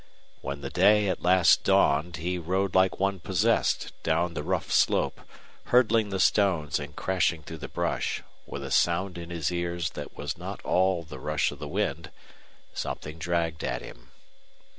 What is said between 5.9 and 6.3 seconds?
the